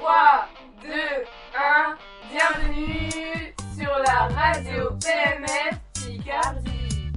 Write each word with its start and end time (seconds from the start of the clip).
3, 0.00 0.48
2, 0.82 0.88
1, 1.54 1.98
bienvenue 2.30 3.54
sur 3.76 3.90
la 3.98 4.28
radio 4.28 4.88
PMF 4.96 5.78
Picardie. 5.92 7.12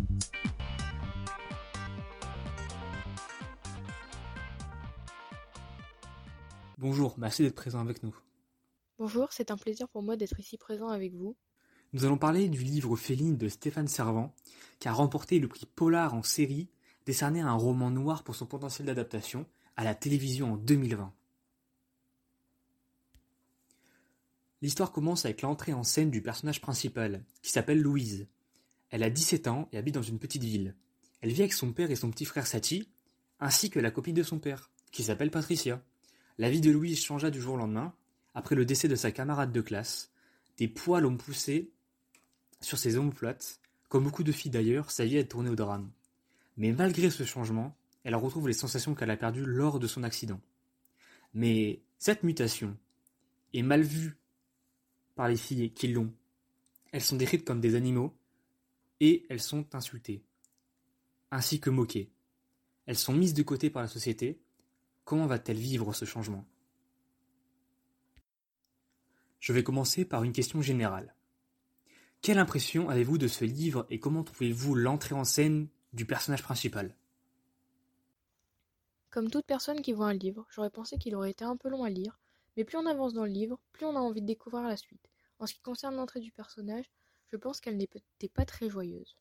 Bonjour, 6.77 7.15
merci 7.17 7.43
d'être 7.43 7.55
présent 7.55 7.79
avec 7.79 8.03
nous. 8.03 8.13
Bonjour, 8.99 9.31
c'est 9.31 9.49
un 9.49 9.57
plaisir 9.57 9.87
pour 9.87 10.03
moi 10.03 10.17
d'être 10.17 10.37
ici 10.37 10.57
présent 10.57 10.89
avec 10.89 11.13
vous. 11.13 11.37
Nous 11.93 12.03
allons 12.03 12.17
parler 12.17 12.49
du 12.49 12.63
livre 12.63 12.97
Féline 12.97 13.37
de 13.37 13.47
Stéphane 13.47 13.87
Servant, 13.87 14.35
qui 14.79 14.89
a 14.89 14.93
remporté 14.93 15.39
le 15.39 15.47
prix 15.47 15.65
Polar 15.73 16.13
en 16.13 16.23
série, 16.23 16.67
décerné 17.05 17.39
à 17.39 17.47
un 17.47 17.53
roman 17.53 17.91
noir 17.91 18.23
pour 18.23 18.35
son 18.35 18.45
potentiel 18.45 18.87
d'adaptation 18.87 19.45
à 19.77 19.85
la 19.85 19.95
télévision 19.95 20.55
en 20.55 20.57
2020. 20.57 21.13
L'histoire 24.63 24.93
commence 24.93 25.25
avec 25.25 25.41
l'entrée 25.41 25.73
en 25.73 25.83
scène 25.83 26.09
du 26.09 26.21
personnage 26.21 26.61
principal, 26.61 27.25
qui 27.41 27.51
s'appelle 27.51 27.81
Louise. 27.81 28.27
Elle 28.91 29.03
a 29.03 29.09
17 29.09 29.47
ans 29.49 29.67
et 29.73 29.77
habite 29.77 29.95
dans 29.95 30.01
une 30.01 30.19
petite 30.19 30.45
ville. 30.45 30.73
Elle 31.19 31.33
vit 31.33 31.41
avec 31.41 31.51
son 31.51 31.73
père 31.73 31.91
et 31.91 31.97
son 31.97 32.09
petit 32.09 32.23
frère 32.23 32.47
Sachi, 32.47 32.87
ainsi 33.41 33.69
que 33.69 33.81
la 33.81 33.91
copine 33.91 34.15
de 34.15 34.23
son 34.23 34.39
père, 34.39 34.71
qui 34.93 35.03
s'appelle 35.03 35.31
Patricia. 35.31 35.83
La 36.37 36.49
vie 36.49 36.61
de 36.61 36.71
Louise 36.71 37.03
changea 37.03 37.29
du 37.29 37.41
jour 37.41 37.55
au 37.55 37.57
lendemain, 37.57 37.93
après 38.35 38.55
le 38.55 38.63
décès 38.63 38.87
de 38.87 38.95
sa 38.95 39.11
camarade 39.11 39.51
de 39.51 39.59
classe. 39.59 40.13
Des 40.55 40.69
poils 40.69 41.05
ont 41.05 41.17
poussé 41.17 41.73
sur 42.61 42.77
ses 42.77 42.95
omoplates. 42.95 43.59
Comme 43.89 44.05
beaucoup 44.05 44.23
de 44.23 44.31
filles 44.31 44.49
d'ailleurs, 44.49 44.91
sa 44.91 45.03
vie 45.03 45.17
est 45.17 45.25
tournée 45.25 45.49
au 45.49 45.57
drame. 45.57 45.91
Mais 46.55 46.71
malgré 46.71 47.09
ce 47.09 47.25
changement, 47.25 47.75
elle 48.05 48.15
retrouve 48.15 48.47
les 48.47 48.53
sensations 48.53 48.95
qu'elle 48.95 49.11
a 49.11 49.17
perdues 49.17 49.43
lors 49.43 49.77
de 49.77 49.87
son 49.87 50.03
accident. 50.03 50.39
Mais 51.33 51.81
cette 51.99 52.23
mutation 52.23 52.77
est 53.53 53.61
mal 53.61 53.81
vue 53.81 54.15
par 55.15 55.27
les 55.27 55.37
filles 55.37 55.73
qui 55.73 55.87
l'ont. 55.87 56.13
Elles 56.91 57.01
sont 57.01 57.17
décrites 57.17 57.45
comme 57.45 57.61
des 57.61 57.75
animaux 57.75 58.15
et 58.99 59.25
elles 59.29 59.41
sont 59.41 59.75
insultées, 59.75 60.23
ainsi 61.31 61.59
que 61.59 61.69
moquées. 61.69 62.11
Elles 62.85 62.97
sont 62.97 63.13
mises 63.13 63.33
de 63.33 63.43
côté 63.43 63.69
par 63.69 63.81
la 63.81 63.87
société. 63.87 64.39
Comment 65.05 65.25
va-t-elle 65.25 65.57
vivre 65.57 65.93
ce 65.93 66.05
changement? 66.05 66.45
Je 69.39 69.51
vais 69.51 69.63
commencer 69.63 70.05
par 70.05 70.23
une 70.23 70.31
question 70.31 70.61
générale. 70.61 71.15
Quelle 72.21 72.39
impression 72.39 72.89
avez-vous 72.89 73.17
de 73.17 73.27
ce 73.27 73.43
livre 73.43 73.85
et 73.89 73.99
comment 73.99 74.23
trouvez-vous 74.23 74.75
l'entrée 74.75 75.15
en 75.15 75.25
scène 75.25 75.67
du 75.91 76.05
personnage 76.05 76.43
principal? 76.43 76.95
Comme 79.09 79.29
toute 79.29 79.45
personne 79.45 79.81
qui 79.81 79.91
voit 79.91 80.07
un 80.07 80.13
livre, 80.13 80.47
j'aurais 80.49 80.69
pensé 80.69 80.97
qu'il 80.97 81.15
aurait 81.15 81.31
été 81.31 81.43
un 81.43 81.57
peu 81.57 81.69
long 81.69 81.83
à 81.83 81.89
lire, 81.89 82.19
mais 82.55 82.63
plus 82.63 82.77
on 82.77 82.85
avance 82.85 83.13
dans 83.13 83.25
le 83.25 83.31
livre, 83.31 83.59
plus 83.71 83.85
on 83.85 83.95
a 83.95 83.99
envie 83.99 84.21
de 84.21 84.27
découvrir 84.27 84.67
la 84.67 84.77
suite. 84.77 85.09
En 85.39 85.47
ce 85.47 85.53
qui 85.53 85.61
concerne 85.61 85.95
l'entrée 85.95 86.19
du 86.19 86.31
personnage, 86.31 86.85
je 87.27 87.37
pense 87.37 87.59
qu'elle 87.59 87.77
n'était 87.77 88.03
pas 88.33 88.45
très 88.45 88.69
joyeuse. 88.69 89.17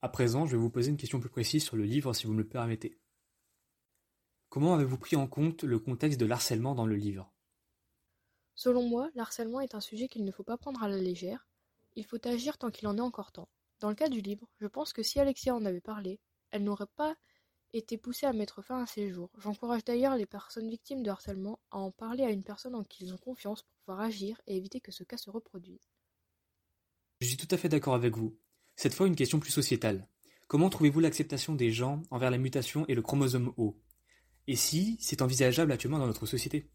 À 0.00 0.08
présent, 0.08 0.46
je 0.46 0.52
vais 0.52 0.62
vous 0.62 0.70
poser 0.70 0.90
une 0.90 0.96
question 0.96 1.20
plus 1.20 1.30
précise 1.30 1.62
sur 1.62 1.76
le 1.76 1.84
livre 1.84 2.12
si 2.12 2.26
vous 2.26 2.32
me 2.32 2.42
le 2.42 2.48
permettez. 2.48 2.98
Comment 4.48 4.74
avez-vous 4.74 4.98
pris 4.98 5.16
en 5.16 5.28
compte 5.28 5.62
le 5.62 5.78
contexte 5.78 6.18
de 6.18 6.26
l'harcèlement 6.26 6.74
dans 6.74 6.86
le 6.86 6.96
livre? 6.96 7.32
Selon 8.54 8.88
moi, 8.88 9.10
l'harcèlement 9.14 9.60
est 9.60 9.74
un 9.74 9.80
sujet 9.80 10.08
qu'il 10.08 10.24
ne 10.24 10.32
faut 10.32 10.42
pas 10.42 10.58
prendre 10.58 10.82
à 10.82 10.88
la 10.88 10.98
légère. 10.98 11.46
Il 11.94 12.04
faut 12.04 12.26
agir 12.26 12.58
tant 12.58 12.70
qu'il 12.70 12.88
en 12.88 12.96
est 12.96 13.00
encore 13.00 13.32
temps. 13.32 13.48
Dans 13.80 13.88
le 13.88 13.94
cas 13.94 14.08
du 14.08 14.20
livre, 14.20 14.48
je 14.58 14.66
pense 14.66 14.92
que 14.92 15.02
si 15.02 15.20
Alexia 15.20 15.54
en 15.54 15.64
avait 15.64 15.80
parlé, 15.80 16.20
elle 16.50 16.64
n'aurait 16.64 16.86
pas 16.96 17.16
été 17.72 17.96
poussée 17.96 18.26
à 18.26 18.32
mettre 18.32 18.62
fin 18.62 18.82
à 18.82 18.86
ses 18.86 19.10
jours. 19.10 19.30
J'encourage 19.38 19.84
d'ailleurs 19.84 20.16
les 20.16 20.26
personnes 20.26 20.68
victimes 20.68 21.02
de 21.02 21.10
harcèlement 21.10 21.58
à 21.70 21.78
en 21.78 21.90
parler 21.90 22.24
à 22.24 22.30
une 22.30 22.44
personne 22.44 22.74
en 22.74 22.84
qui 22.84 23.04
ils 23.04 23.14
ont 23.14 23.18
confiance 23.18 23.62
pour 23.62 23.74
pouvoir 23.84 24.00
agir 24.00 24.40
et 24.46 24.56
éviter 24.56 24.80
que 24.80 24.92
ce 24.92 25.04
cas 25.04 25.16
se 25.16 25.30
reproduise. 25.30 25.90
Je 27.20 27.26
suis 27.26 27.36
tout 27.36 27.48
à 27.50 27.56
fait 27.56 27.68
d'accord 27.68 27.94
avec 27.94 28.16
vous. 28.16 28.36
Cette 28.76 28.94
fois, 28.94 29.06
une 29.06 29.16
question 29.16 29.40
plus 29.40 29.50
sociétale. 29.50 30.08
Comment 30.48 30.70
trouvez-vous 30.70 31.00
l'acceptation 31.00 31.54
des 31.54 31.70
gens 31.70 32.02
envers 32.10 32.30
la 32.30 32.38
mutation 32.38 32.84
et 32.88 32.94
le 32.94 33.02
chromosome 33.02 33.54
O? 33.56 33.78
Et 34.46 34.56
si 34.56 34.98
c'est 35.00 35.22
envisageable 35.22 35.72
actuellement 35.72 35.98
dans 35.98 36.06
notre 36.06 36.26
société? 36.26 36.68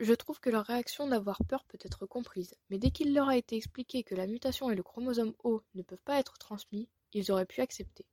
Je 0.00 0.14
trouve 0.14 0.40
que 0.40 0.50
leur 0.50 0.64
réaction 0.64 1.06
d'avoir 1.06 1.44
peur 1.44 1.64
peut 1.64 1.78
être 1.80 2.06
comprise, 2.06 2.56
mais 2.70 2.78
dès 2.78 2.90
qu'il 2.90 3.14
leur 3.14 3.28
a 3.28 3.36
été 3.36 3.56
expliqué 3.56 4.02
que 4.02 4.16
la 4.16 4.26
mutation 4.26 4.68
et 4.68 4.74
le 4.74 4.82
chromosome 4.82 5.34
O 5.44 5.62
ne 5.74 5.82
peuvent 5.82 6.02
pas 6.04 6.18
être 6.18 6.38
transmis, 6.38 6.88
ils 7.12 7.30
auraient 7.30 7.46
pu 7.46 7.60
accepter. 7.60 8.04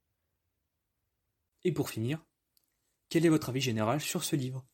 Et 1.63 1.71
pour 1.71 1.89
finir, 1.89 2.25
quel 3.09 3.25
est 3.25 3.29
votre 3.29 3.49
avis 3.49 3.61
général 3.61 4.01
sur 4.01 4.23
ce 4.23 4.35
livre? 4.35 4.65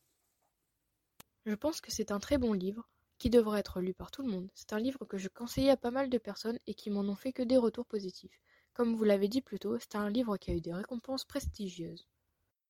Je 1.44 1.54
pense 1.54 1.80
que 1.80 1.90
c'est 1.90 2.10
un 2.10 2.18
très 2.18 2.38
bon 2.38 2.52
livre, 2.52 2.88
qui 3.18 3.30
devrait 3.30 3.60
être 3.60 3.80
lu 3.80 3.94
par 3.94 4.10
tout 4.10 4.22
le 4.22 4.30
monde. 4.30 4.48
C'est 4.54 4.72
un 4.72 4.78
livre 4.78 5.04
que 5.04 5.18
je 5.18 5.28
conseillais 5.28 5.70
à 5.70 5.76
pas 5.76 5.90
mal 5.90 6.10
de 6.10 6.18
personnes 6.18 6.58
et 6.66 6.74
qui 6.74 6.90
m'en 6.90 7.00
ont 7.00 7.14
fait 7.14 7.32
que 7.32 7.42
des 7.42 7.56
retours 7.56 7.86
positifs. 7.86 8.40
Comme 8.74 8.94
vous 8.94 9.04
l'avez 9.04 9.28
dit 9.28 9.40
plus 9.40 9.58
tôt, 9.58 9.78
c'est 9.78 9.96
un 9.96 10.10
livre 10.10 10.36
qui 10.36 10.50
a 10.50 10.54
eu 10.54 10.60
des 10.60 10.74
récompenses 10.74 11.24
prestigieuses. 11.24 12.06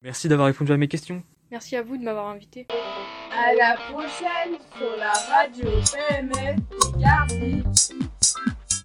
Merci 0.02 0.28
d'avoir 0.28 0.46
répondu 0.46 0.72
à 0.72 0.76
mes 0.76 0.88
questions. 0.88 1.24
Merci 1.50 1.76
à 1.76 1.82
vous 1.82 1.96
de 1.96 2.02
m'avoir 2.02 2.28
invité. 2.28 2.66
À 3.32 3.54
la 3.54 3.76
prochaine 3.90 4.58
sur 4.76 4.96
la 4.96 5.12
radio 5.12 5.68
PMF. 5.92 6.56